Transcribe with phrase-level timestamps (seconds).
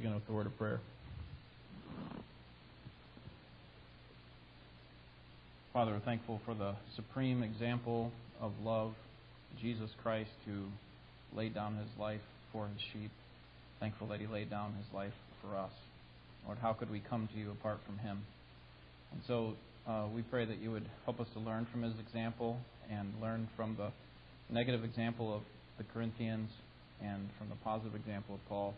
[0.00, 0.80] begin with the word of prayer.
[5.74, 8.10] Father, we're thankful for the supreme example
[8.40, 8.94] of love,
[9.60, 10.68] Jesus Christ, who
[11.36, 13.10] laid down his life for his sheep.
[13.78, 15.72] Thankful that he laid down his life for us.
[16.46, 18.22] Lord, how could we come to you apart from him?
[19.12, 19.52] And so
[19.86, 22.56] uh, we pray that you would help us to learn from his example
[22.90, 23.92] and learn from the
[24.50, 25.42] negative example of
[25.76, 26.48] the Corinthians
[27.02, 28.74] and from the positive example of Paul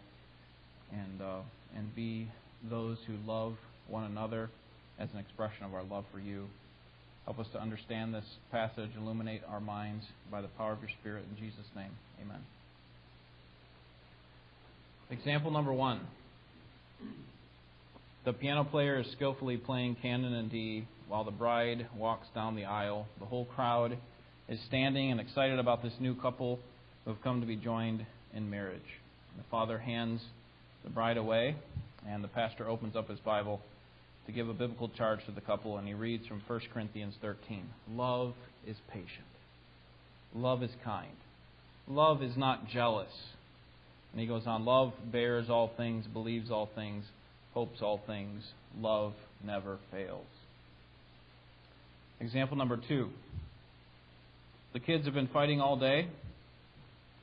[0.92, 1.40] and, uh,
[1.76, 2.28] and be
[2.68, 3.54] those who love
[3.88, 4.50] one another
[4.98, 6.46] as an expression of our love for you.
[7.24, 11.24] Help us to understand this passage, illuminate our minds by the power of your Spirit.
[11.30, 12.40] In Jesus' name, amen.
[15.10, 16.00] Example number one.
[18.24, 22.64] The piano player is skillfully playing Canon in D while the bride walks down the
[22.64, 23.06] aisle.
[23.18, 23.98] The whole crowd
[24.48, 26.58] is standing and excited about this new couple
[27.04, 28.80] who have come to be joined in marriage.
[29.36, 30.22] The father hands
[30.84, 31.56] the bride away,
[32.08, 33.60] and the pastor opens up his Bible
[34.26, 37.64] to give a biblical charge to the couple, and he reads from 1 Corinthians 13
[37.90, 38.34] Love
[38.66, 39.26] is patient,
[40.34, 41.16] love is kind,
[41.88, 43.12] love is not jealous.
[44.12, 47.04] And he goes on Love bears all things, believes all things,
[47.54, 48.42] hopes all things,
[48.78, 50.26] love never fails.
[52.20, 53.08] Example number two.
[54.74, 56.08] The kids have been fighting all day.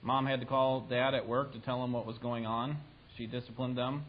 [0.03, 2.77] Mom had to call dad at work to tell him what was going on.
[3.19, 4.05] She disciplined them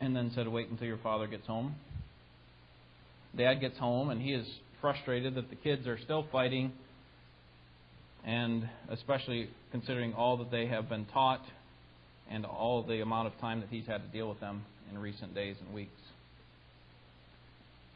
[0.00, 1.76] and then said, Wait until your father gets home.
[3.38, 4.44] Dad gets home and he is
[4.80, 6.72] frustrated that the kids are still fighting,
[8.26, 11.42] and especially considering all that they have been taught
[12.28, 15.32] and all the amount of time that he's had to deal with them in recent
[15.32, 15.92] days and weeks.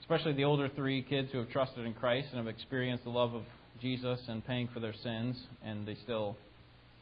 [0.02, 3.34] Especially the older three kids who have trusted in Christ and have experienced the love
[3.34, 3.42] of
[3.82, 6.36] Jesus and paying for their sins, and they still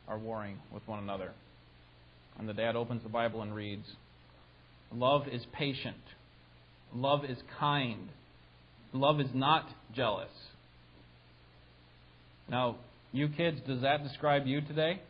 [0.08, 1.32] are warring with one another.
[2.38, 3.86] And the dad opens the Bible and reads
[4.92, 5.96] Love is patient,
[6.94, 8.08] love is kind,
[8.92, 10.30] love is not jealous.
[12.48, 12.76] Now,
[13.12, 15.00] you kids, does that describe you today?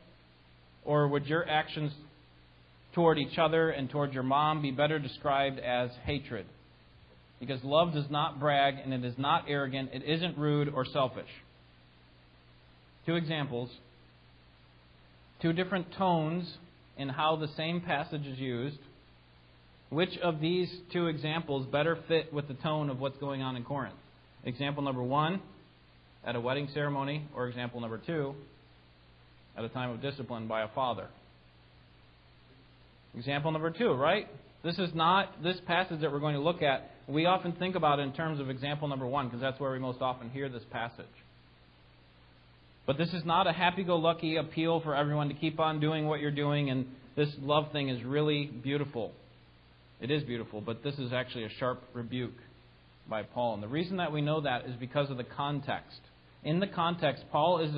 [0.85, 1.93] Or would your actions
[2.95, 6.47] toward each other and toward your mom be better described as hatred?
[7.41, 11.29] Because love does not brag and it is not arrogant, it isn't rude or selfish.
[13.07, 13.71] Two examples,
[15.43, 16.57] two different tones
[16.97, 18.79] in how the same passage is used.
[19.91, 23.65] Which of these two examples better fit with the tone of what's going on in
[23.65, 23.95] Corinth?
[24.45, 25.41] Example number one,
[26.25, 28.35] at a wedding ceremony, or example number two,
[29.57, 31.07] at a time of discipline by a father.
[33.17, 34.27] Example number two, right?
[34.65, 36.91] This is not this passage that we're going to look at.
[37.07, 39.79] We often think about it in terms of example number one because that's where we
[39.79, 41.07] most often hear this passage.
[42.87, 46.07] But this is not a happy go lucky appeal for everyone to keep on doing
[46.07, 46.87] what you're doing, and
[47.17, 49.13] this love thing is really beautiful.
[50.01, 52.35] It is beautiful, but this is actually a sharp rebuke
[53.09, 53.55] by Paul.
[53.55, 56.01] And the reason that we know that is because of the context.
[56.43, 57.71] In the context, Paul is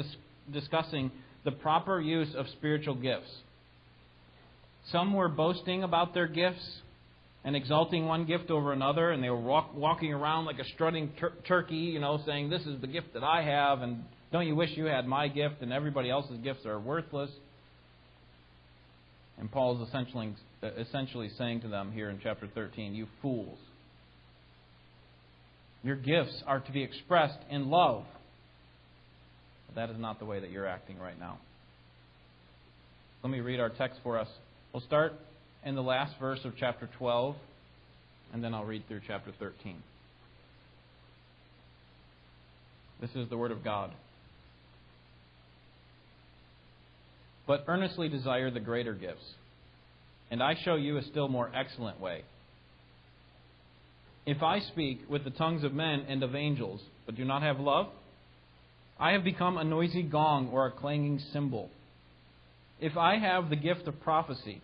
[0.53, 1.13] discussing
[1.45, 3.31] the proper use of spiritual gifts.
[4.91, 6.81] Some were boasting about their gifts
[7.45, 11.13] and exalting one gift over another, and they were walk, walking around like a strutting
[11.19, 14.57] tur- turkey, you know, saying, This is the gift that I have, and don't you
[14.57, 17.31] wish you had my gift and everybody else's gifts are worthless?
[19.39, 23.59] And Paul is essentially, essentially saying to them here in chapter 13, You fools.
[25.83, 28.05] Your gifts are to be expressed in love.
[29.69, 31.39] But that is not the way that you're acting right now.
[33.23, 34.29] Let me read our text for us.
[34.73, 35.13] We'll start
[35.65, 37.37] in the last verse of chapter 12,
[38.33, 39.77] and then I'll read through chapter 13.
[43.01, 43.93] This is the Word of God.
[47.47, 49.35] But earnestly desire the greater gifts.
[50.31, 52.23] And I show you a still more excellent way.
[54.27, 57.61] If I speak with the tongues of men and of angels, but do not have
[57.61, 57.87] love,
[58.99, 61.71] I have become a noisy gong or a clanging cymbal.
[62.81, 64.61] If I have the gift of prophecy,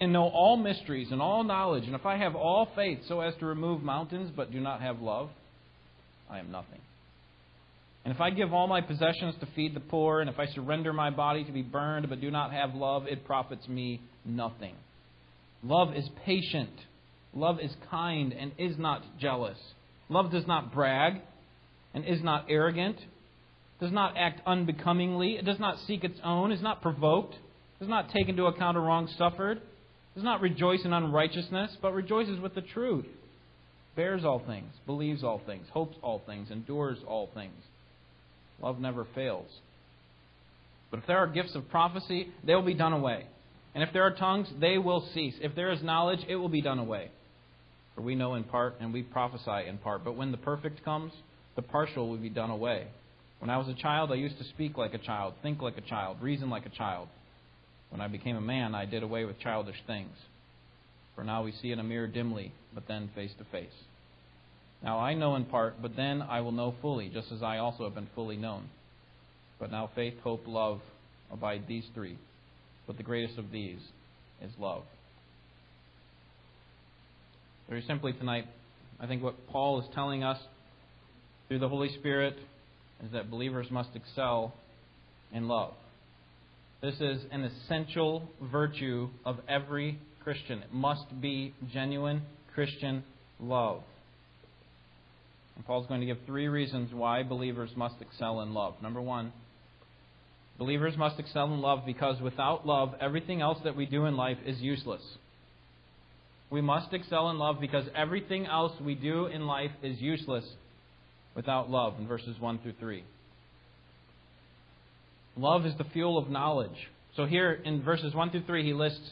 [0.00, 3.34] and know all mysteries and all knowledge, and if I have all faith so as
[3.36, 5.30] to remove mountains, but do not have love,
[6.30, 6.80] I am nothing.
[8.04, 10.92] And if I give all my possessions to feed the poor, and if I surrender
[10.92, 14.74] my body to be burned but do not have love, it profits me nothing.
[15.62, 16.70] Love is patient.
[17.32, 19.58] Love is kind and is not jealous.
[20.08, 21.22] Love does not brag
[21.94, 22.98] and is not arrogant,
[23.80, 27.34] does not act unbecomingly, it does not seek its own, is not provoked,
[27.78, 29.60] does not take into account a wrong suffered,
[30.14, 33.06] does not rejoice in unrighteousness, but rejoices with the truth,
[33.96, 37.54] bears all things, believes all things, hopes all things, endures all things.
[38.60, 39.48] Love never fails.
[40.90, 43.26] But if there are gifts of prophecy, they will be done away.
[43.74, 45.34] And if there are tongues, they will cease.
[45.40, 47.10] If there is knowledge, it will be done away.
[47.94, 50.04] For we know in part, and we prophesy in part.
[50.04, 51.12] But when the perfect comes,
[51.56, 52.86] the partial will be done away.
[53.40, 55.82] When I was a child, I used to speak like a child, think like a
[55.82, 57.08] child, reason like a child.
[57.90, 60.14] When I became a man, I did away with childish things.
[61.14, 63.66] For now we see in a mirror dimly, but then face to face.
[64.84, 67.84] Now I know in part, but then I will know fully, just as I also
[67.84, 68.68] have been fully known.
[69.58, 70.80] But now faith, hope, love
[71.32, 72.18] abide these three.
[72.86, 73.78] But the greatest of these
[74.42, 74.82] is love.
[77.68, 78.44] Very simply tonight,
[79.00, 80.38] I think what Paul is telling us
[81.48, 82.36] through the Holy Spirit
[83.02, 84.52] is that believers must excel
[85.32, 85.72] in love.
[86.82, 90.58] This is an essential virtue of every Christian.
[90.58, 92.20] It must be genuine
[92.54, 93.02] Christian
[93.40, 93.80] love.
[95.56, 98.74] And Paul's going to give three reasons why believers must excel in love.
[98.82, 99.32] Number one,
[100.58, 104.38] believers must excel in love because without love, everything else that we do in life
[104.44, 105.02] is useless.
[106.50, 110.44] We must excel in love because everything else we do in life is useless
[111.34, 113.02] without love, in verses 1 through 3.
[115.36, 116.90] Love is the fuel of knowledge.
[117.16, 119.10] So here in verses 1 through 3, he lists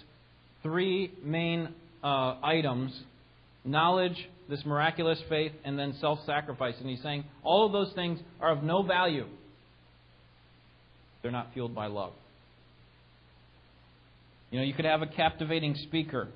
[0.63, 1.69] three main
[2.03, 2.93] uh, items
[3.65, 4.17] knowledge,
[4.49, 6.75] this miraculous faith, and then self sacrifice.
[6.81, 9.27] And he's saying all of those things are of no value.
[11.23, 12.13] They're not fueled by love.
[14.51, 16.29] You know, you could have a captivating speaker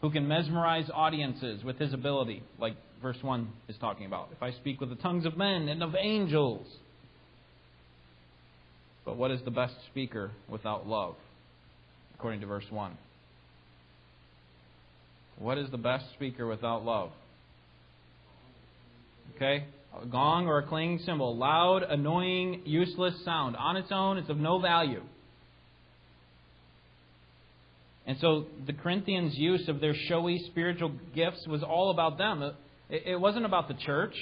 [0.00, 4.28] who can mesmerize audiences with his ability, like verse 1 is talking about.
[4.32, 6.66] If I speak with the tongues of men and of angels.
[9.04, 11.14] But what is the best speaker without love?
[12.14, 12.98] According to verse 1.
[15.38, 17.10] What is the best speaker without love?
[19.34, 19.64] Okay?
[20.02, 21.36] A gong or a clanging cymbal.
[21.36, 23.56] Loud, annoying, useless sound.
[23.56, 25.02] On its own, it's of no value.
[28.06, 32.52] And so the Corinthians' use of their showy spiritual gifts was all about them.
[32.88, 34.14] It wasn't about the church.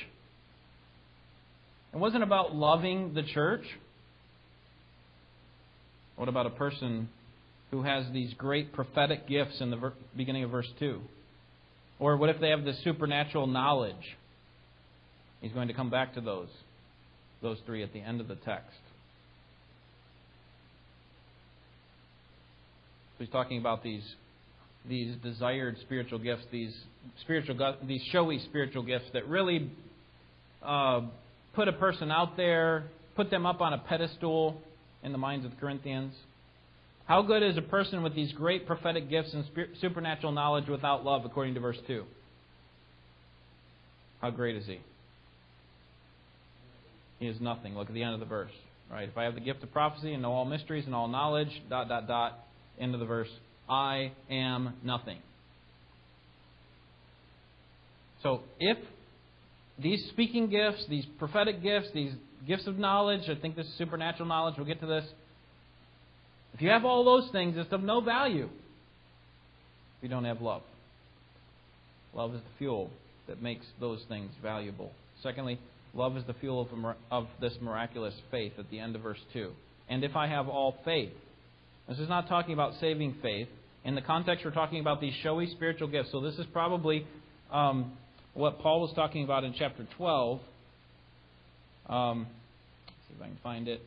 [1.93, 3.65] It wasn't about loving the church.
[6.17, 7.09] What about a person
[7.75, 11.01] who has these great prophetic gifts in the beginning of verse 2?
[11.99, 14.17] Or what if they have the supernatural knowledge?
[15.41, 16.47] He's going to come back to those,
[17.43, 18.79] those three at the end of the text.
[23.19, 24.05] He's talking about these,
[24.89, 26.77] these desired spiritual gifts, these
[27.23, 29.69] spiritual, these showy spiritual gifts that really
[30.63, 31.01] uh,
[31.55, 32.85] put a person out there,
[33.17, 34.61] put them up on a pedestal
[35.03, 36.15] in the minds of the Corinthians.
[37.07, 39.45] How good is a person with these great prophetic gifts and
[39.81, 42.05] supernatural knowledge without love, according to verse 2?
[44.21, 44.81] How great is he?
[47.19, 47.77] He is nothing.
[47.77, 48.53] Look at the end of the verse.
[48.91, 49.09] Right?
[49.09, 51.89] If I have the gift of prophecy and know all mysteries and all knowledge, dot,
[51.89, 52.39] dot, dot,
[52.79, 53.29] end of the verse,
[53.69, 55.19] I am nothing.
[58.23, 58.79] So if
[59.79, 62.13] these speaking gifts, these prophetic gifts, these
[62.47, 65.05] gifts of knowledge, I think this is supernatural knowledge, we'll get to this,
[66.55, 70.63] if you have all those things, it's of no value if you don't have love.
[72.15, 72.91] Love is the fuel
[73.27, 74.93] that makes those things valuable.
[75.23, 75.59] Secondly,
[75.95, 79.51] love is the fuel of, of this miraculous faith at the end of verse 2.
[79.89, 81.13] And if I have all faith,
[81.89, 83.49] this is not talking about saving faith.
[83.85, 86.11] In the context, we're talking about these showy spiritual gifts.
[86.13, 87.07] So this is probably
[87.53, 87.93] um,
[88.33, 90.41] what Paul was talking about in chapter 12.
[91.89, 92.27] Um,
[93.09, 93.83] see if I can find it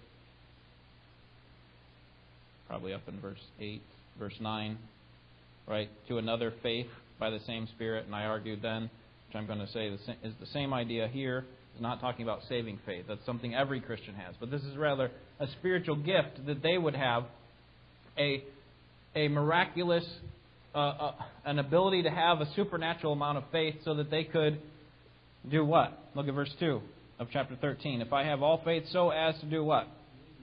[2.67, 3.81] probably up in verse 8,
[4.19, 4.77] verse 9,
[5.67, 5.89] right?
[6.09, 6.87] To another faith
[7.19, 8.05] by the same Spirit.
[8.05, 11.45] And I argued then, which I'm going to say is the same idea here.
[11.73, 13.05] It's not talking about saving faith.
[13.07, 14.35] That's something every Christian has.
[14.39, 17.25] But this is rather a spiritual gift that they would have
[18.17, 18.43] a,
[19.15, 20.05] a miraculous,
[20.73, 21.11] uh, uh,
[21.45, 24.59] an ability to have a supernatural amount of faith so that they could
[25.49, 25.97] do what?
[26.15, 26.81] Look at verse 2
[27.19, 28.01] of chapter 13.
[28.01, 29.87] If I have all faith so as to do what?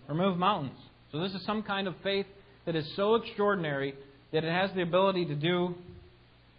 [0.09, 0.79] Remove mountains.
[1.15, 2.27] So this is some kind of faith
[2.67, 3.95] that is so extraordinary
[4.33, 5.77] that it has the ability to do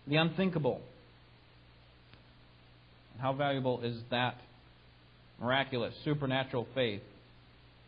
[0.07, 0.79] the unthinkable.
[3.19, 4.37] How valuable is that
[5.41, 7.01] miraculous, supernatural faith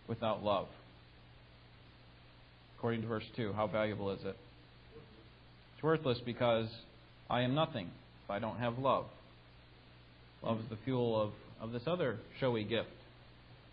[0.10, 0.68] without love?
[2.78, 4.36] According to verse 2, how valuable is it?
[5.74, 6.68] It's worthless because
[7.30, 7.90] I am nothing
[8.26, 9.06] if I don't have love.
[10.44, 11.32] Love is the fuel of,
[11.62, 12.90] of this other showy gift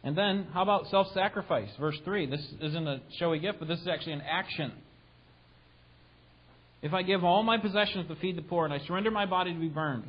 [0.05, 1.71] and then, how about self sacrifice?
[1.81, 2.27] Verse 3.
[2.27, 4.71] This isn't a showy gift, but this is actually an action.
[6.83, 9.55] If I give all my possessions to feed the poor and I surrender my body
[9.55, 10.05] to be burned.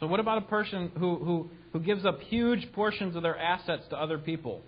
[0.00, 3.84] So, what about a person who, who, who gives up huge portions of their assets
[3.90, 4.60] to other people?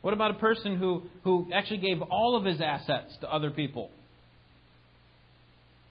[0.00, 3.90] What about a person who, who actually gave all of his assets to other people?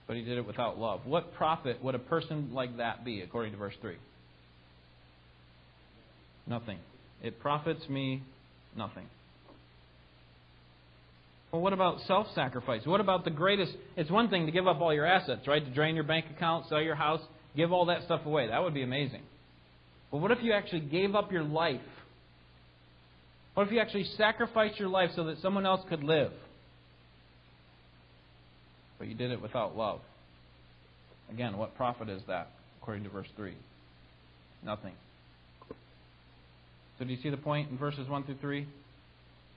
[0.08, 1.02] But he did it without love.
[1.06, 3.98] What profit would a person like that be, according to verse 3?
[6.48, 6.80] Nothing.
[7.24, 8.22] It profits me
[8.78, 9.06] nothing.
[11.52, 12.82] Well, what about self sacrifice?
[12.86, 13.72] What about the greatest?
[13.96, 15.64] It's one thing to give up all your assets, right?
[15.64, 17.22] To drain your bank account, sell your house,
[17.56, 18.48] give all that stuff away.
[18.48, 19.22] That would be amazing.
[20.12, 21.80] But what if you actually gave up your life?
[23.54, 26.34] What if you actually sacrificed your life so that someone else could live?
[29.00, 30.02] But you did it without love.
[31.32, 32.50] Again, what profit is that,
[32.82, 33.54] according to verse 3?
[34.64, 34.94] Nothing.
[36.98, 38.68] So, do you see the point in verses 1 through 3?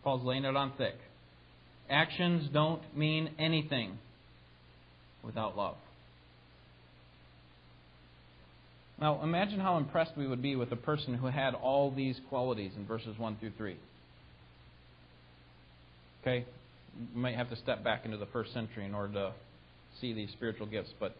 [0.03, 0.95] Paul's laying it on thick.
[1.89, 3.99] Actions don't mean anything
[5.23, 5.77] without love.
[9.01, 12.73] Now, imagine how impressed we would be with a person who had all these qualities
[12.77, 13.77] in verses 1 through 3.
[16.23, 16.45] Okay?
[17.15, 19.33] We might have to step back into the first century in order to
[20.01, 21.15] see these spiritual gifts, but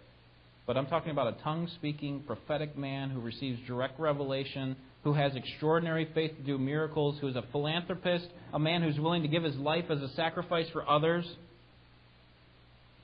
[0.67, 5.35] but I'm talking about a tongue speaking prophetic man who receives direct revelation, who has
[5.37, 9.45] extraordinary faith to do miracles, who is a philanthropist, a man who's willing to give
[9.45, 11.25] his life as a sacrifice for others.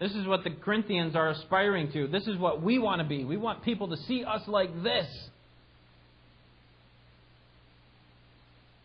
[0.01, 2.09] This is what the Corinthians are aspiring to.
[2.09, 3.25] This is what we want to be.
[3.25, 5.07] We want people to see us like this.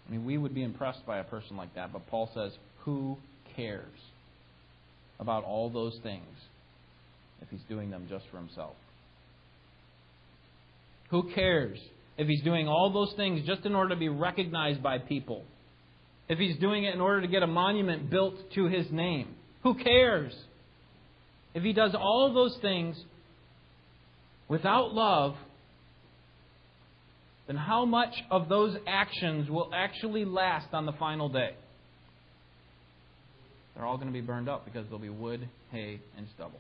[0.08, 2.52] I mean, we would be impressed by a person like that, but Paul says,
[2.86, 3.18] Who
[3.56, 3.86] cares
[5.20, 6.26] about all those things
[7.42, 8.76] if he's doing them just for himself?
[11.10, 11.80] Who cares
[12.20, 15.46] if he's doing all those things just in order to be recognized by people?
[16.28, 19.30] If he's doing it in order to get a monument built to his name?
[19.64, 20.34] Who cares?
[21.54, 23.02] If he does all those things
[24.50, 25.36] without love,
[27.48, 31.56] then how much of those actions will actually last on the final day?
[33.76, 36.60] They're all going to be burned up because there'll be wood, hay, and stubble.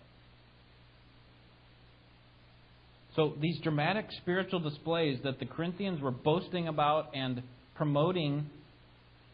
[3.16, 7.42] So, these dramatic spiritual displays that the Corinthians were boasting about and
[7.76, 8.50] promoting,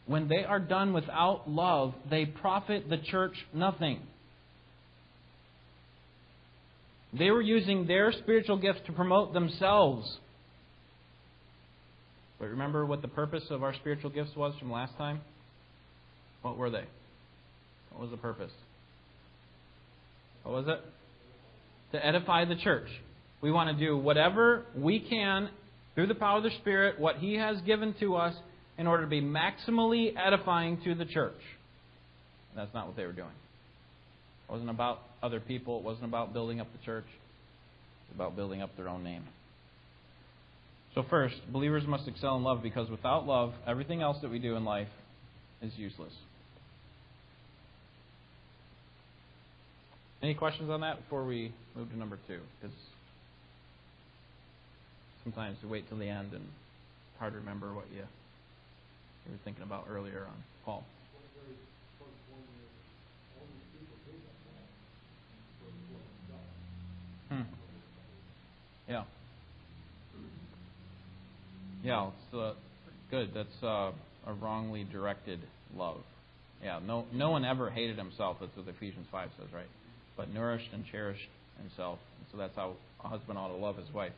[0.05, 4.00] when they are done without love, they profit the church nothing.
[7.17, 10.17] They were using their spiritual gifts to promote themselves.
[12.39, 15.22] But remember what the purpose of our spiritual gifts was from last time?
[16.41, 16.84] What were they?
[17.91, 18.51] What was the purpose?
[20.44, 20.82] What was it?
[21.94, 22.89] To edify the church.
[23.42, 25.50] We want to do whatever we can
[25.94, 28.36] through the power of the Spirit, what He has given to us,
[28.77, 31.39] in order to be maximally edifying to the church.
[32.51, 33.30] And that's not what they were doing.
[34.48, 35.80] It wasn't about other people.
[35.80, 37.06] It wasn't about building up the church.
[37.06, 39.24] It was about building up their own name.
[40.94, 44.56] So, first, believers must excel in love because without love, everything else that we do
[44.56, 44.88] in life
[45.62, 46.13] is useless.
[50.22, 52.39] Any questions on that before we move to number two?
[52.62, 52.75] Because
[55.25, 58.03] sometimes we wait till the end and it's hard to remember what you,
[59.25, 60.84] you were thinking about earlier on Paul.
[67.29, 67.41] Hmm.
[68.88, 69.03] Yeah.
[71.84, 72.53] Yeah, it's uh,
[73.10, 73.32] good.
[73.34, 73.91] That's uh,
[74.27, 75.39] a wrongly directed
[75.75, 76.01] love.
[76.63, 78.38] Yeah, no, no one ever hated himself.
[78.39, 79.67] That's what Ephesians five says, right?
[80.15, 81.27] But nourished and cherished
[81.62, 82.00] himself.
[82.20, 84.13] And so that's how a husband ought to love his wife.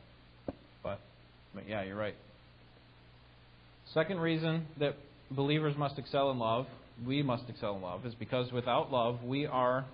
[0.82, 1.00] But,
[1.54, 2.14] but yeah, you're right.
[3.94, 4.96] Second reason that
[5.30, 6.66] believers must excel in love,
[7.06, 9.86] we must excel in love, is because without love we are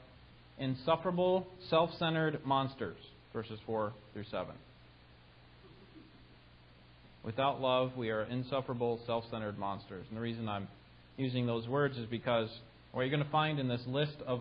[0.58, 2.96] insufferable, self centered monsters.
[3.32, 4.54] Verses 4 through 7.
[7.24, 10.04] Without love, we are insufferable, self centered monsters.
[10.08, 10.68] And the reason I'm
[11.16, 12.48] using those words is because
[12.92, 14.40] what you're going to find in this list of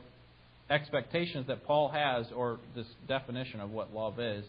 [0.69, 4.43] expectations that Paul has, or this definition of what love is,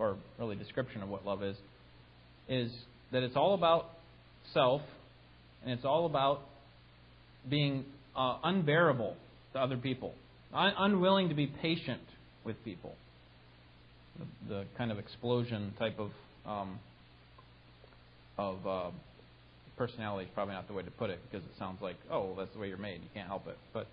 [0.00, 1.56] or really description of what love is,
[2.48, 2.72] is
[3.12, 3.90] that it's all about
[4.52, 4.82] self,
[5.62, 6.40] and it's all about
[7.48, 7.84] being
[8.16, 9.16] uh, unbearable
[9.52, 10.14] to other people
[10.54, 12.02] un- unwilling to be patient
[12.44, 12.94] with people.
[14.18, 16.10] The, the kind of explosion type of
[16.46, 16.78] um,
[18.38, 18.90] of uh,
[19.76, 22.34] personality is probably not the way to put it because it sounds like oh well,
[22.36, 23.86] that's the way you're made you can't help it but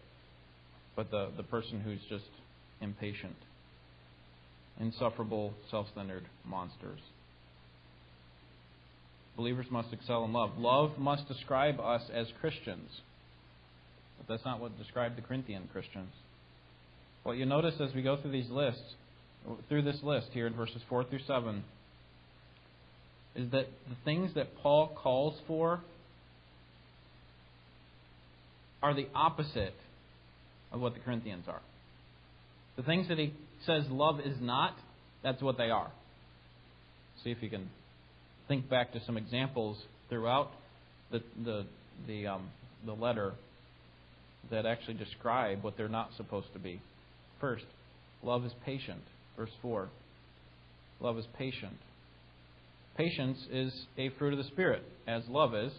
[0.95, 2.25] but the the person who's just
[2.81, 3.35] impatient
[4.79, 6.99] insufferable self-centered monsters.
[9.35, 10.57] Believers must excel in love.
[10.57, 12.89] Love must describe us as Christians.
[14.17, 16.09] But that's not what described the Corinthian Christians.
[17.23, 18.95] What you notice as we go through these lists,
[19.69, 21.63] through this list here in verses 4 through 7,
[23.35, 25.81] is that the things that Paul calls for
[28.81, 29.75] are the opposite
[30.71, 31.61] of what the Corinthians are.
[32.75, 33.33] The things that he
[33.65, 34.75] says love is not,
[35.23, 35.91] that's what they are.
[37.23, 37.69] See if you can
[38.47, 39.77] think back to some examples
[40.09, 40.51] throughout
[41.11, 41.65] the the
[42.07, 42.49] the um,
[42.85, 43.33] the letter
[44.51, 46.79] that actually describe what they're not supposed to be.
[47.41, 47.65] First,
[48.23, 49.01] love is patient.
[49.35, 49.89] Verse four.
[50.99, 51.77] Love is patient.
[52.95, 55.71] Patience is a fruit of the Spirit, as love is.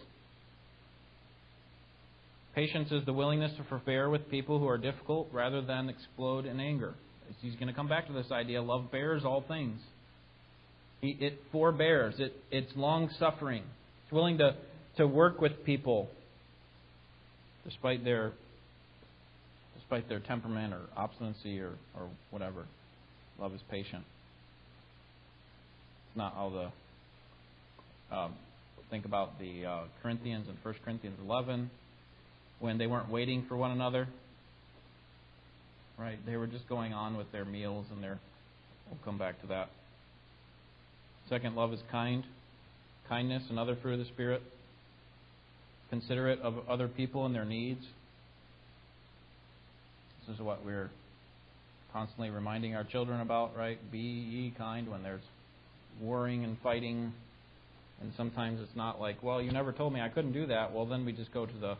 [2.54, 6.60] Patience is the willingness to forbear with people who are difficult rather than explode in
[6.60, 6.94] anger.
[7.40, 9.80] He's going to come back to this idea love bears all things.
[11.00, 13.62] It forbears, it, it's long suffering.
[14.04, 14.56] It's willing to,
[14.96, 16.08] to work with people
[17.64, 18.32] despite their
[19.78, 22.66] despite their temperament or obstinacy or, or whatever.
[23.38, 24.02] Love is patient.
[26.08, 28.34] It's not all the um,
[28.90, 31.70] think about the uh, Corinthians in 1 Corinthians 11
[32.58, 34.08] when they weren't waiting for one another.
[35.98, 36.18] Right?
[36.24, 38.20] They were just going on with their meals and their.
[38.88, 39.70] We'll come back to that.
[41.28, 42.24] Second, love is kind.
[43.08, 44.42] Kindness, another fruit of the Spirit.
[45.90, 47.84] Considerate of other people and their needs.
[50.26, 50.90] This is what we're
[51.92, 53.78] constantly reminding our children about, right?
[53.90, 55.22] Be ye kind when there's
[56.00, 57.12] warring and fighting.
[58.00, 60.72] And sometimes it's not like, well, you never told me I couldn't do that.
[60.72, 61.76] Well, then we just go to the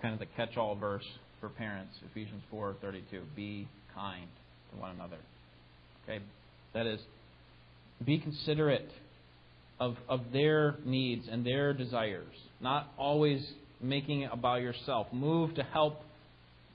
[0.00, 1.06] kind of the catch-all verse
[1.40, 3.22] for parents, Ephesians 4:32.
[3.34, 4.28] Be kind
[4.70, 5.18] to one another.
[6.04, 6.22] Okay,
[6.74, 7.00] that is
[8.04, 8.90] be considerate
[9.80, 13.40] of, of their needs and their desires, not always
[13.80, 15.06] making it about yourself.
[15.12, 16.02] Move to help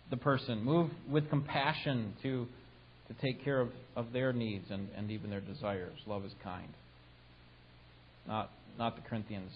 [0.10, 2.48] the person, move with compassion to,
[3.08, 5.97] to take care of, of their needs and, and even their desires.
[6.06, 6.69] Love is kind.
[8.28, 9.52] Not, not the Corinthians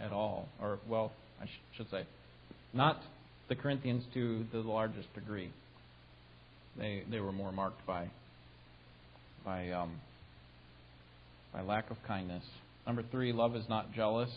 [0.00, 2.04] at all, or, well, I sh- should say,
[2.72, 3.00] not
[3.48, 5.50] the Corinthians to the largest degree.
[6.78, 8.08] They, they were more marked by,
[9.44, 10.00] by um,
[11.52, 12.44] by lack of kindness.
[12.86, 14.30] Number three, love is not jealous.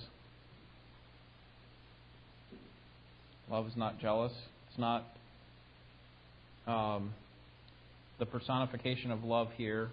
[3.49, 4.33] Love is not jealous.
[4.69, 5.05] It's not
[6.67, 7.13] um,
[8.19, 9.89] the personification of love here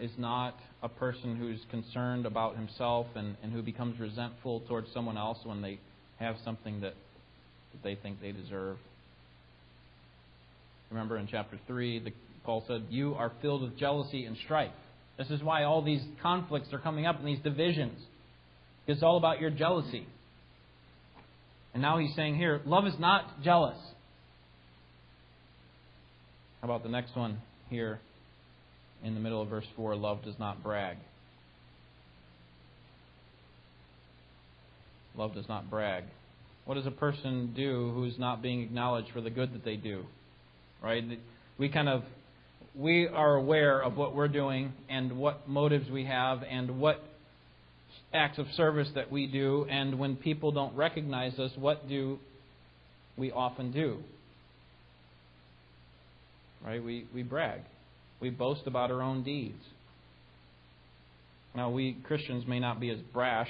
[0.00, 5.16] is not a person who's concerned about himself and, and who becomes resentful towards someone
[5.16, 5.78] else when they
[6.18, 6.94] have something that,
[7.82, 8.76] that they think they deserve.
[10.90, 12.12] Remember in chapter 3, the,
[12.44, 14.72] Paul said, You are filled with jealousy and strife.
[15.18, 18.00] This is why all these conflicts are coming up and these divisions.
[18.86, 20.06] It's all about your jealousy.
[21.74, 23.76] And now he's saying here, love is not jealous.
[26.60, 27.38] How about the next one
[27.68, 28.00] here
[29.04, 29.94] in the middle of verse 4?
[29.94, 30.96] Love does not brag.
[35.16, 36.04] Love does not brag.
[36.68, 40.04] What does a person do who's not being acknowledged for the good that they do?
[40.84, 41.02] Right?
[41.56, 42.02] We kind of
[42.74, 47.02] we are aware of what we're doing and what motives we have and what
[48.12, 49.66] acts of service that we do.
[49.70, 52.18] And when people don't recognize us, what do
[53.16, 54.00] we often do?
[56.62, 56.84] Right?
[56.84, 57.62] We, we brag.
[58.20, 59.64] We boast about our own deeds.
[61.56, 63.48] Now, we Christians may not be as brash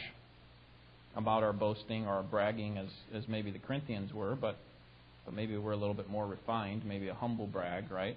[1.18, 4.56] about our boasting or our bragging as, as maybe the Corinthians were, but,
[5.24, 8.16] but maybe we're a little bit more refined, maybe a humble brag, right?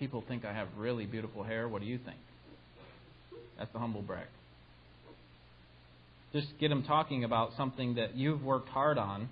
[0.00, 1.68] People think I have really beautiful hair.
[1.68, 2.18] What do you think?
[3.56, 4.26] That's the humble brag.
[6.32, 9.28] Just get them talking about something that you've worked hard on.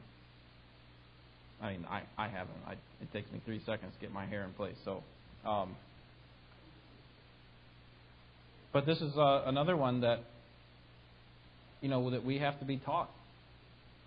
[1.60, 2.56] I mean, I, I haven't.
[2.66, 4.76] I, it takes me three seconds to get my hair in place.
[4.84, 5.02] So,
[5.44, 5.74] um,
[8.72, 10.20] but this is uh, another one that
[11.86, 13.08] you know that we have to be taught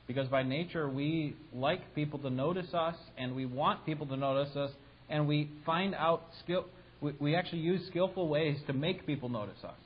[0.06, 4.54] because by nature we like people to notice us and we want people to notice
[4.58, 4.72] us
[5.10, 6.66] and we find out skill.
[7.00, 9.78] We, we actually use skillful ways to make people notice us.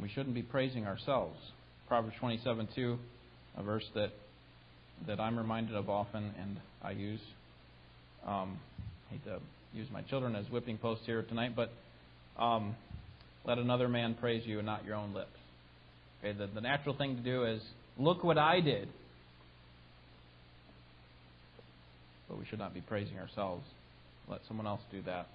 [0.00, 1.36] We shouldn't be praising ourselves.
[1.88, 2.96] Proverbs 27:2,
[3.58, 4.12] a verse that
[5.08, 7.20] that I'm reminded of often and I use.
[8.24, 8.60] Um,
[9.08, 9.40] I hate to
[9.72, 11.72] use my children as whipping posts here tonight, but
[12.40, 12.76] um,
[13.44, 15.36] let another man praise you and not your own lips.
[16.20, 17.62] Okay, the, the natural thing to do is
[17.98, 18.88] look what I did.
[22.34, 23.64] but we should not be praising ourselves.
[24.28, 25.28] Let someone else do that.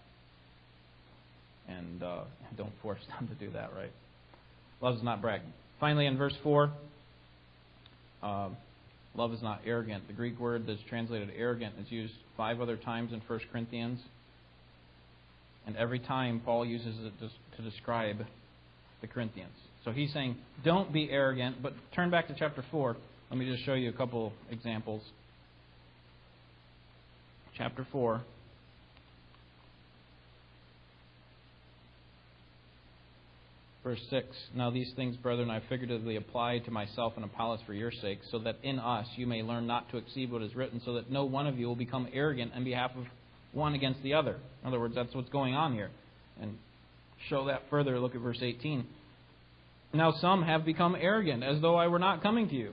[1.67, 2.23] And uh,
[2.57, 3.91] don't force them to do that, right?
[4.81, 5.53] Love is not bragging.
[5.79, 6.71] Finally, in verse 4,
[8.21, 8.49] uh,
[9.15, 10.07] love is not arrogant.
[10.07, 13.99] The Greek word that's translated arrogant is used five other times in 1 Corinthians.
[15.65, 17.29] And every time Paul uses it to
[17.61, 18.25] describe
[19.01, 19.53] the Corinthians.
[19.85, 22.97] So he's saying, don't be arrogant, but turn back to chapter 4.
[23.29, 25.01] Let me just show you a couple examples.
[27.57, 28.21] Chapter 4.
[33.83, 37.91] Verse 6 Now these things, brethren, I figuratively apply to myself and Apollos for your
[37.91, 40.93] sake, so that in us you may learn not to exceed what is written, so
[40.93, 43.05] that no one of you will become arrogant on behalf of
[43.53, 44.37] one against the other.
[44.61, 45.89] In other words, that's what's going on here.
[46.41, 46.57] And
[47.27, 48.85] show that further, look at verse 18.
[49.93, 52.71] Now some have become arrogant, as though I were not coming to you.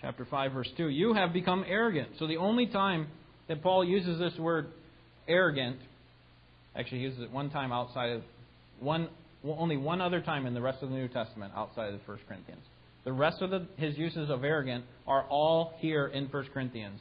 [0.00, 0.88] Chapter 5, verse 2.
[0.88, 2.08] You have become arrogant.
[2.18, 3.06] So the only time
[3.48, 4.66] that Paul uses this word
[5.28, 5.76] arrogant,
[6.74, 8.22] actually, he uses it one time outside of
[8.80, 9.08] one
[9.44, 12.18] only one other time in the rest of the New Testament outside of the 1
[12.28, 12.62] Corinthians.
[13.04, 17.00] The rest of the, his uses of arrogant are all here in 1 Corinthians.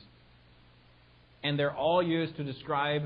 [1.44, 3.04] And they're all used to describe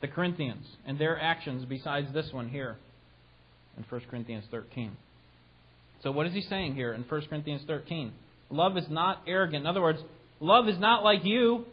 [0.00, 2.76] the Corinthians and their actions besides this one here
[3.76, 4.96] in 1 Corinthians 13.
[6.02, 8.12] So, what is he saying here in 1 Corinthians 13?
[8.50, 9.62] Love is not arrogant.
[9.62, 9.98] In other words,
[10.40, 11.64] love is not like you.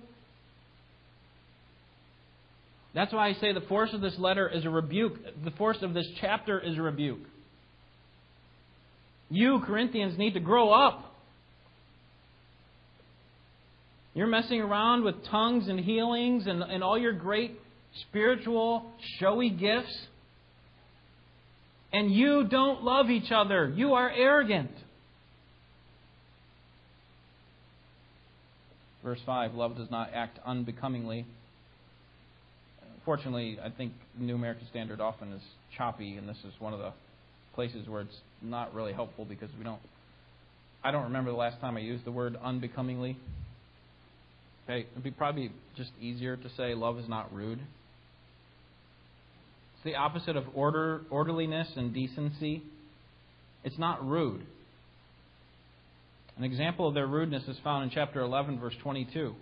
[2.96, 5.18] That's why I say the force of this letter is a rebuke.
[5.44, 7.22] The force of this chapter is a rebuke.
[9.30, 11.12] You, Corinthians, need to grow up.
[14.14, 17.60] You're messing around with tongues and healings and, and all your great
[18.02, 20.08] spiritual, showy gifts.
[21.92, 23.72] And you don't love each other.
[23.76, 24.72] You are arrogant.
[29.04, 31.26] Verse 5 Love does not act unbecomingly
[33.06, 35.42] Fortunately, I think the New American Standard often is
[35.78, 36.94] choppy, and this is one of the
[37.54, 39.82] places where it's not really helpful because we don't.
[40.84, 43.18] I don't remember the last time I used the word unbecomingly.
[44.66, 47.60] Okay, it'd be probably just easier to say love is not rude.
[49.84, 52.64] It's the opposite of order, orderliness and decency.
[53.66, 54.46] It's not rude.
[56.38, 59.36] An example of their rudeness is found in chapter 11, verse 22.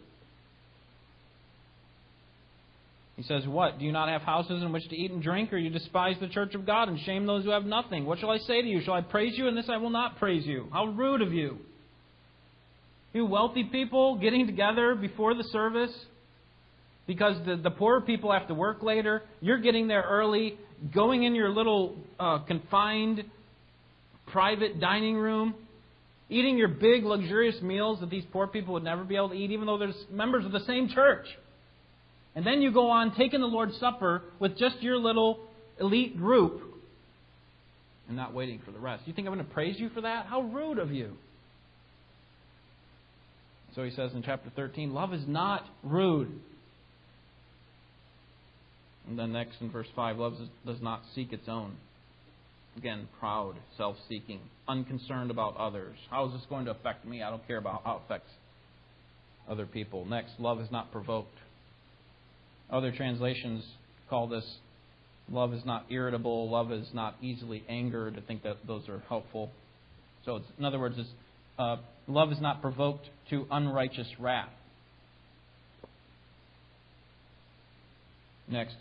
[3.18, 3.78] He says, What?
[3.78, 6.28] Do you not have houses in which to eat and drink, or you despise the
[6.28, 8.06] church of God and shame those who have nothing?
[8.06, 8.82] What shall I say to you?
[8.82, 9.48] Shall I praise you?
[9.48, 10.70] In this I will not praise you.
[10.74, 11.60] How rude of you.
[13.14, 15.94] You wealthy people getting together before the service
[17.08, 19.24] because the, the poorer people have to work later.
[19.42, 20.58] You're getting there early,
[20.94, 23.24] going in your little uh, confined
[24.28, 25.56] private dining room,
[26.30, 29.52] eating your big luxurious meals that these poor people would never be able to eat,
[29.52, 31.26] even though they're members of the same church.
[32.36, 35.40] And then you go on taking the Lord's Supper with just your little
[35.80, 36.62] elite group
[38.08, 39.04] and not waiting for the rest.
[39.06, 40.26] You think I'm going to praise you for that?
[40.26, 41.14] How rude of you.
[43.76, 46.40] So he says in chapter 13, love is not rude.
[49.08, 51.76] And then next in verse 5, love does not seek its own.
[52.78, 55.98] Again, proud, self seeking, unconcerned about others.
[56.10, 57.22] How is this going to affect me?
[57.22, 58.32] I don't care about how it affects
[59.50, 60.06] other people.
[60.06, 61.38] Next, love is not provoked.
[62.70, 63.66] Other translations
[64.10, 64.46] call this
[65.30, 68.18] love is not irritable, love is not easily angered.
[68.18, 69.52] I think that those are helpful.
[70.26, 70.98] So, in other words,
[71.58, 74.50] uh, love is not provoked to unrighteous wrath.
[78.48, 78.76] Next,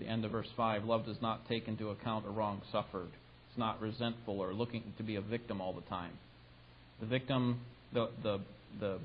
[0.00, 3.10] the end of verse 5 love does not take into account a wrong suffered.
[3.48, 6.12] It's not resentful or looking to be a victim all the time.
[7.00, 7.60] The victim,
[7.92, 8.40] the, the,
[8.78, 8.98] the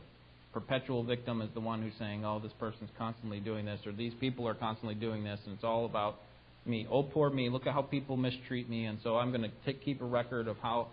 [0.54, 4.14] perpetual victim is the one who's saying, oh, this person's constantly doing this, or these
[4.20, 6.16] people are constantly doing this, and it's all about
[6.66, 6.88] me.
[6.90, 7.50] Oh, poor me.
[7.50, 10.58] Look at how people mistreat me, and so I'm going to keep a record of
[10.58, 10.88] how,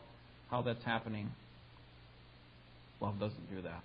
[0.50, 1.30] how that's happening.
[3.00, 3.82] Love doesn't do that.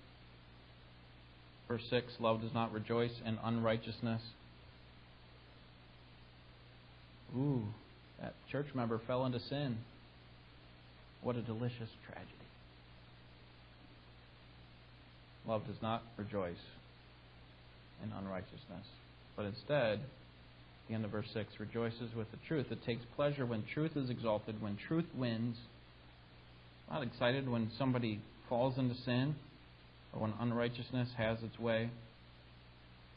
[1.68, 4.22] Verse 6 Love does not rejoice in unrighteousness.
[7.36, 7.62] Ooh,
[8.20, 9.78] that church member fell into sin.
[11.22, 12.32] What a delicious tragedy.
[15.46, 16.56] Love does not rejoice
[18.02, 18.86] in unrighteousness,
[19.36, 20.00] but instead,
[20.88, 22.66] the end of verse 6 rejoices with the truth.
[22.70, 25.56] It takes pleasure when truth is exalted, when truth wins.
[26.90, 29.34] Not excited when somebody falls into sin
[30.12, 31.90] or when unrighteousness has its way.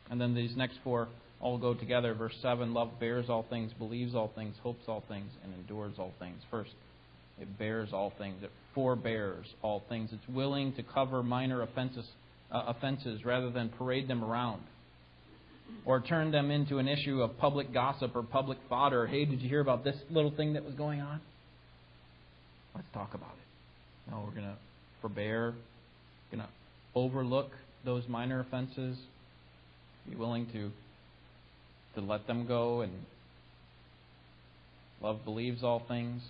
[0.09, 1.07] And then these next four
[1.41, 2.13] all go together.
[2.13, 6.13] Verse 7 Love bears all things, believes all things, hopes all things, and endures all
[6.19, 6.41] things.
[6.49, 6.71] First,
[7.39, 10.09] it bears all things, it forbears all things.
[10.13, 12.05] It's willing to cover minor offenses
[12.51, 14.61] uh, offenses rather than parade them around
[15.85, 19.07] or turn them into an issue of public gossip or public fodder.
[19.07, 21.21] Hey, did you hear about this little thing that was going on?
[22.75, 24.11] Let's talk about it.
[24.11, 24.57] No, we're going to
[25.01, 25.53] forbear,
[26.31, 26.49] going to
[26.93, 27.51] overlook
[27.85, 28.97] those minor offenses,
[30.09, 30.71] be willing to
[31.95, 32.91] to let them go and
[35.01, 36.21] love believes all things.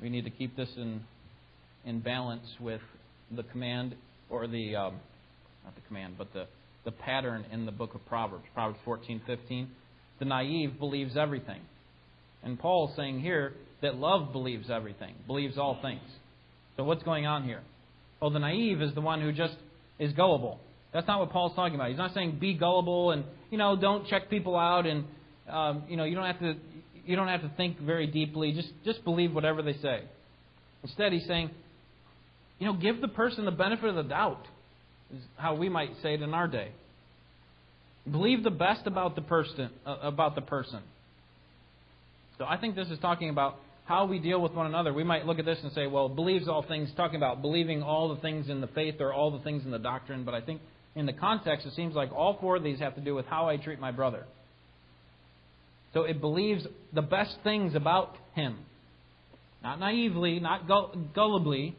[0.00, 1.02] We need to keep this in
[1.84, 2.82] in balance with
[3.34, 3.94] the command
[4.28, 4.94] or the um,
[5.64, 6.46] not the command, but the
[6.84, 9.66] the pattern in the book of Proverbs, Proverbs 14:15.
[10.18, 11.60] The naive believes everything.
[12.42, 16.02] And Paul's saying here that love believes everything, believes all things.
[16.76, 17.60] So what's going on here?
[18.20, 19.54] Well, the naive is the one who just
[19.98, 20.58] is gullible.
[20.92, 21.88] That's not what Paul's talking about.
[21.88, 25.04] He's not saying be gullible and you know don't check people out and
[25.48, 26.54] um, you know you don't have to
[27.04, 28.52] you don't have to think very deeply.
[28.52, 30.02] Just just believe whatever they say.
[30.82, 31.50] Instead, he's saying,
[32.58, 34.46] you know, give the person the benefit of the doubt.
[35.14, 36.70] Is how we might say it in our day.
[38.10, 40.80] Believe the best about the person uh, about the person.
[42.38, 44.92] So I think this is talking about how we deal with one another.
[44.92, 48.14] We might look at this and say, well, believes all things, talking about believing all
[48.14, 50.24] the things in the faith or all the things in the doctrine.
[50.24, 50.60] But I think
[51.00, 53.48] in the context, it seems like all four of these have to do with how
[53.48, 54.26] I treat my brother.
[55.94, 58.58] So it believes the best things about him.
[59.62, 61.72] Not naively, not gullibly,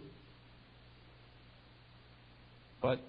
[2.82, 3.00] but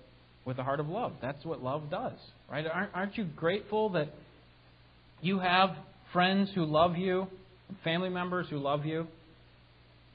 [0.44, 1.14] with a heart of love.
[1.22, 2.18] That's what love does,
[2.50, 2.66] right?
[2.94, 4.14] Aren't you grateful that
[5.22, 5.70] you have
[6.12, 7.26] friends who love you,
[7.84, 9.06] family members who love you,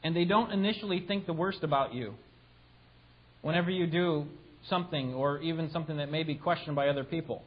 [0.04, 2.14] and they don't initially think the worst about you
[3.42, 4.28] whenever you do
[4.70, 7.44] something or even something that may be questioned by other people?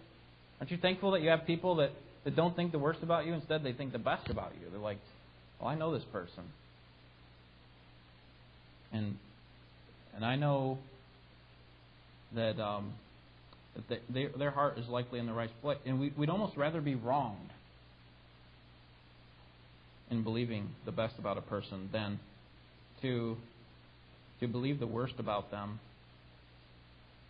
[0.61, 1.91] Aren't you thankful that you have people that,
[2.25, 3.33] that don't think the worst about you?
[3.33, 4.71] Instead, they think the best about you.
[4.71, 4.99] They're like,
[5.59, 6.45] well, I know this person.
[8.93, 9.17] And
[10.15, 10.79] and I know
[12.35, 12.93] that um,
[13.89, 15.79] that they, their heart is likely in the right place.
[15.87, 17.51] And we, we'd almost rather be wronged
[20.11, 22.19] in believing the best about a person than
[23.03, 23.37] to
[24.41, 25.79] to believe the worst about them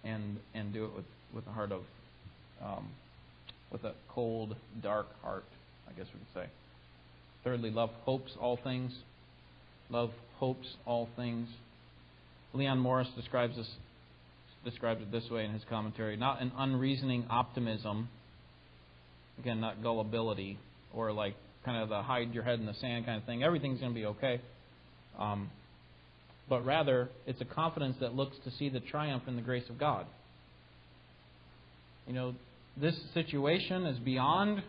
[0.04, 1.82] and and do it with with a heart of
[2.62, 2.88] um,
[3.70, 5.44] with a cold, dark heart.
[5.88, 6.50] I guess we could say.
[7.44, 8.92] Thirdly, love hopes all things.
[9.88, 11.48] Love hopes all things.
[12.52, 13.70] Leon Morris describes this
[14.64, 18.08] describes it this way in his commentary: not an unreasoning optimism.
[19.38, 20.58] Again, not gullibility
[20.94, 21.34] or like
[21.64, 23.42] kind of the hide your head in the sand kind of thing.
[23.42, 24.40] Everything's going to be okay.
[25.18, 25.50] Um,
[26.50, 29.78] but rather, it's a confidence that looks to see the triumph in the grace of
[29.78, 30.04] God.
[32.08, 32.34] You know,
[32.76, 34.64] this situation is beyond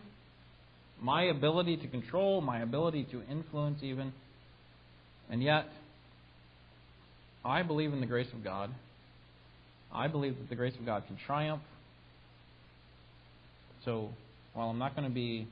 [1.02, 4.12] my ability to control, my ability to influence, even.
[5.28, 5.66] And yet,
[7.44, 8.70] I believe in the grace of God.
[9.92, 11.62] I believe that the grace of God can triumph.
[13.84, 14.10] So,
[14.54, 15.48] while I'm not going to be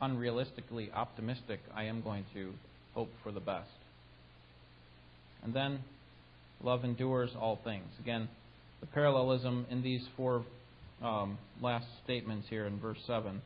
[0.00, 2.52] unrealistically optimistic, I am going to
[2.94, 3.68] hope for the best.
[5.44, 5.80] And then,
[6.62, 7.86] love endures all things.
[8.00, 8.28] Again,
[8.80, 10.44] the parallelism in these four
[11.02, 13.40] um, last statements here in verse 7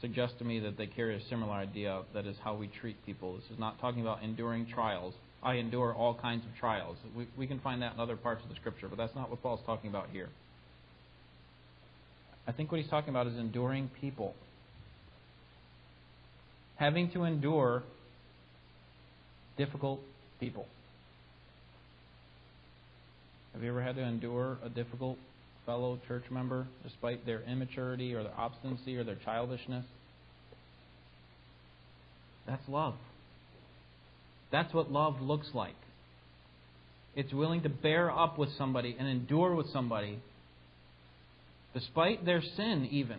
[0.00, 3.34] suggests to me that they carry a similar idea that is how we treat people.
[3.36, 5.14] This is not talking about enduring trials.
[5.42, 6.96] I endure all kinds of trials.
[7.16, 9.42] We, we can find that in other parts of the Scripture, but that's not what
[9.42, 10.28] Paul's talking about here.
[12.46, 14.34] I think what he's talking about is enduring people
[16.76, 17.82] having to endure
[19.56, 20.00] difficult
[20.40, 20.66] people.
[23.54, 25.16] Have you ever had to endure a difficult
[25.64, 29.84] fellow church member despite their immaturity or their obstinacy or their childishness?
[32.46, 32.94] That's love.
[34.50, 35.76] That's what love looks like.
[37.16, 40.18] It's willing to bear up with somebody and endure with somebody
[41.72, 43.18] despite their sin, even.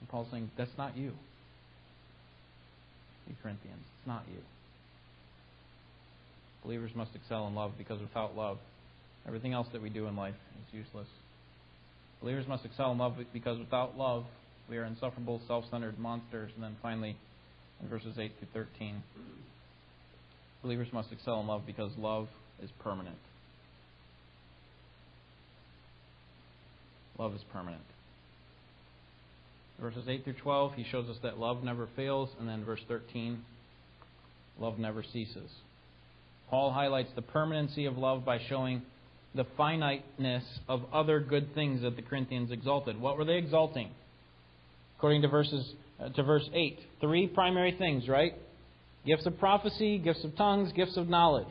[0.00, 1.12] And Paul's saying, that's not you.
[3.28, 4.40] You Corinthians, it's not you.
[6.62, 8.58] Believers must excel in love because without love,
[9.26, 11.08] everything else that we do in life is useless.
[12.20, 14.24] Believers must excel in love because without love,
[14.68, 16.50] we are insufferable, self centered monsters.
[16.54, 17.16] And then finally,
[17.80, 19.02] in verses 8 through 13,
[20.62, 22.28] believers must excel in love because love
[22.62, 23.16] is permanent.
[27.18, 27.82] Love is permanent.
[29.80, 32.30] Verses 8 through 12, he shows us that love never fails.
[32.40, 33.44] And then verse 13,
[34.58, 35.50] love never ceases.
[36.50, 38.82] Paul highlights the permanency of love by showing
[39.34, 43.00] the finiteness of other good things that the Corinthians exalted.
[43.00, 43.90] What were they exalting?
[44.96, 48.34] According to verses uh, to verse 8, three primary things, right?
[49.06, 51.46] Gifts of prophecy, gifts of tongues, gifts of knowledge.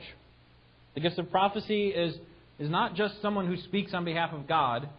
[0.96, 2.16] The gifts of prophecy is
[2.60, 4.90] is not just someone who speaks on behalf of God,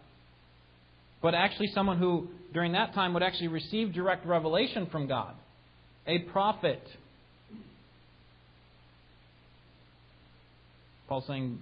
[1.21, 5.35] but actually someone who, during that time, would actually receive direct revelation from God.
[6.07, 6.81] A prophet.
[11.09, 11.59] Paul's saying,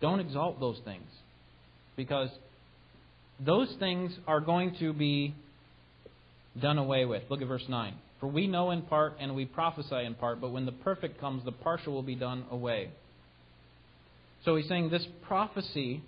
[0.00, 1.08] don't exalt those things.
[1.96, 2.28] Because
[3.44, 5.34] those things are going to be
[6.60, 7.22] done away with.
[7.30, 7.94] Look at verse 9.
[8.20, 11.44] For we know in part and we prophesy in part, but when the perfect comes,
[11.44, 12.90] the partial will be done away.
[14.44, 16.02] So he's saying this prophecy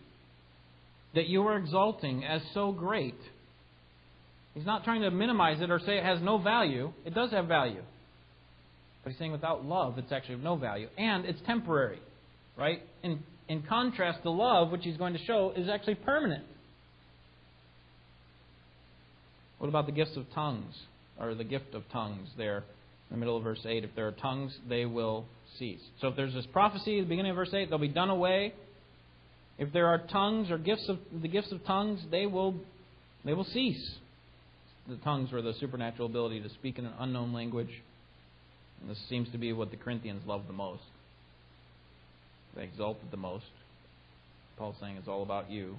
[1.14, 3.18] that you are exalting as so great.
[4.54, 6.92] He's not trying to minimize it or say it has no value.
[7.04, 7.82] It does have value.
[9.08, 10.86] But he's saying without love, it's actually of no value.
[10.98, 11.98] And it's temporary.
[12.58, 12.82] Right?
[13.02, 16.44] In, in contrast to love, which he's going to show, is actually permanent.
[19.56, 20.74] What about the gifts of tongues?
[21.18, 22.64] Or the gift of tongues there in
[23.12, 23.82] the middle of verse 8?
[23.82, 25.24] If there are tongues, they will
[25.58, 25.80] cease.
[26.02, 28.52] So if there's this prophecy at the beginning of verse 8, they'll be done away.
[29.56, 32.56] If there are tongues or gifts of the gifts of tongues, they will
[33.24, 33.90] they will cease.
[34.86, 37.70] The tongues were the supernatural ability to speak in an unknown language.
[38.80, 40.82] And this seems to be what the Corinthians loved the most.
[42.56, 43.44] They exalted the most.
[44.56, 45.76] Paul's saying it's all about you.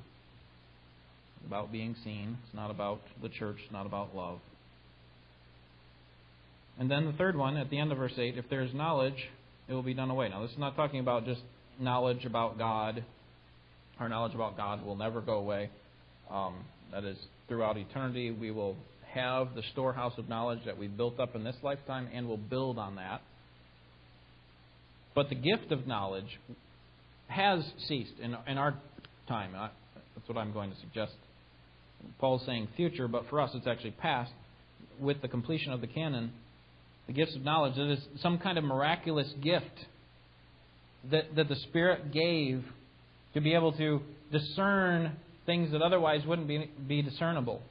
[1.37, 2.37] It's about being seen.
[2.45, 3.57] It's not about the church.
[3.63, 4.39] It's not about love.
[6.79, 9.27] And then the third one, at the end of verse 8, if there is knowledge,
[9.67, 10.29] it will be done away.
[10.29, 11.41] Now, this is not talking about just
[11.79, 13.03] knowledge about God.
[13.99, 15.69] Our knowledge about God will never go away.
[16.31, 16.55] Um,
[16.93, 17.17] that is,
[17.49, 18.77] throughout eternity, we will
[19.13, 22.77] have the storehouse of knowledge that we've built up in this lifetime, and will build
[22.77, 23.21] on that.
[25.15, 26.39] But the gift of knowledge
[27.27, 28.75] has ceased in, in our
[29.27, 29.51] time.
[29.53, 31.13] That's what I'm going to suggest.
[32.19, 34.31] Paul's saying future, but for us it's actually past.
[34.99, 36.31] With the completion of the canon,
[37.07, 39.65] the gifts of knowledge, it is some kind of miraculous gift
[41.11, 42.63] that, that the Spirit gave
[43.33, 45.13] to be able to discern
[45.45, 47.61] things that otherwise wouldn't be, be discernible.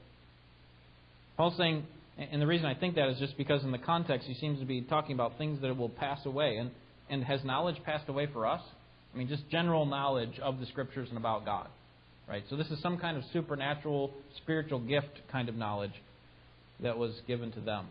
[1.39, 1.87] Paul's saying,
[2.19, 4.67] and the reason I think that is just because in the context he seems to
[4.67, 6.57] be talking about things that will pass away.
[6.57, 6.73] And,
[7.09, 8.61] and has knowledge passed away for us?
[9.15, 11.69] I mean, just general knowledge of the Scriptures and about God.
[12.29, 12.43] Right?
[12.51, 15.95] So this is some kind of supernatural, spiritual gift kind of knowledge
[16.81, 17.87] that was given to them.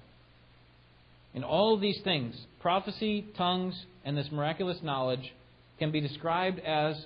[1.34, 5.34] In all of these things, prophecy, tongues, and this miraculous knowledge
[5.80, 7.06] can be described as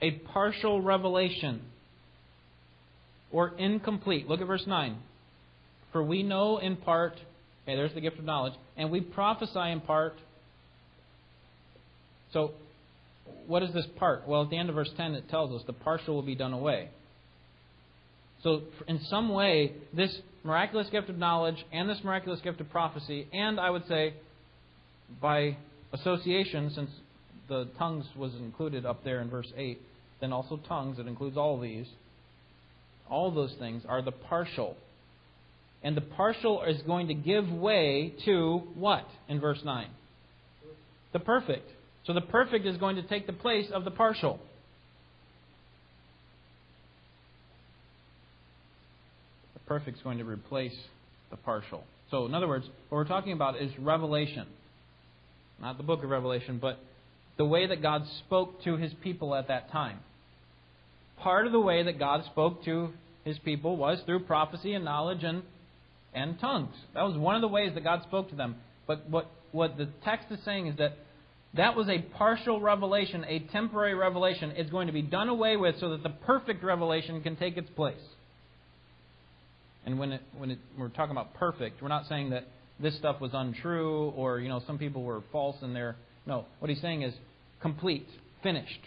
[0.00, 1.62] a partial revelation
[3.32, 4.28] or incomplete.
[4.28, 4.96] Look at verse 9.
[5.92, 7.14] For we know in part,
[7.64, 10.14] okay, there's the gift of knowledge, and we prophesy in part.
[12.32, 12.52] So,
[13.46, 14.26] what is this part?
[14.26, 16.52] Well, at the end of verse 10, it tells us the partial will be done
[16.52, 16.88] away.
[18.42, 23.26] So, in some way, this miraculous gift of knowledge and this miraculous gift of prophecy,
[23.32, 24.14] and I would say
[25.20, 25.56] by
[25.92, 26.90] association, since
[27.48, 29.80] the tongues was included up there in verse 8,
[30.20, 31.86] then also tongues, it includes all these.
[33.10, 34.76] All those things are the partial
[35.82, 39.88] and the partial is going to give way to what in verse 9?
[41.12, 41.68] The perfect.
[42.04, 44.38] So the perfect is going to take the place of the partial.
[49.54, 50.76] The perfect is going to replace
[51.30, 51.84] the partial.
[52.10, 54.46] So, in other words, what we're talking about is revelation.
[55.60, 56.78] Not the book of Revelation, but
[57.36, 59.98] the way that God spoke to his people at that time.
[61.18, 62.90] Part of the way that God spoke to
[63.24, 65.42] his people was through prophecy and knowledge and
[66.14, 66.74] and tongues.
[66.94, 68.56] That was one of the ways that God spoke to them.
[68.86, 70.96] But what, what the text is saying is that
[71.54, 74.52] that was a partial revelation, a temporary revelation.
[74.56, 77.70] It's going to be done away with so that the perfect revelation can take its
[77.70, 77.96] place.
[79.84, 82.46] And when, it, when it, we're talking about perfect, we're not saying that
[82.78, 85.96] this stuff was untrue or you know some people were false in their.
[86.26, 87.14] No, what he's saying is
[87.60, 88.06] complete,
[88.42, 88.80] finished.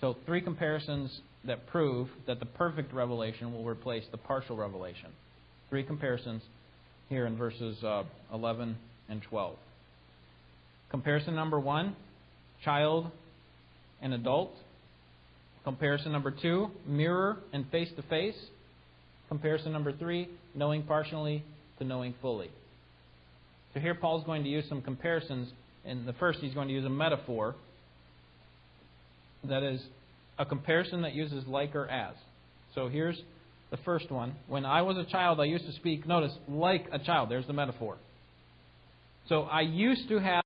[0.00, 5.10] So three comparisons that prove that the perfect revelation will replace the partial revelation.
[5.70, 6.42] Three comparisons
[7.08, 8.76] here in verses uh, 11
[9.08, 9.56] and 12.
[10.90, 11.96] Comparison number one
[12.64, 13.10] child
[14.00, 14.52] and adult.
[15.64, 18.36] Comparison number two mirror and face to face.
[19.28, 21.42] Comparison number three knowing partially
[21.78, 22.50] to knowing fully.
[23.74, 25.48] So here Paul's going to use some comparisons.
[25.84, 27.54] In the first, he's going to use a metaphor
[29.44, 29.80] that is
[30.38, 32.14] a comparison that uses like or as.
[32.74, 33.20] So here's
[33.70, 34.34] the first one.
[34.48, 37.30] When I was a child, I used to speak, notice, like a child.
[37.30, 37.96] There's the metaphor.
[39.28, 40.34] So I used to have